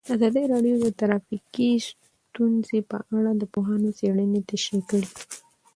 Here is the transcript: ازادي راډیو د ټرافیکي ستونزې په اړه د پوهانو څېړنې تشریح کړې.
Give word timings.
ازادي 0.15 0.43
راډیو 0.53 0.75
د 0.81 0.87
ټرافیکي 0.99 1.69
ستونزې 1.89 2.79
په 2.89 2.97
اړه 3.15 3.31
د 3.41 3.43
پوهانو 3.53 3.89
څېړنې 3.97 4.41
تشریح 4.49 4.83
کړې. 4.89 5.05